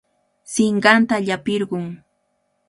[0.53, 1.85] Sinqanta llapirqun.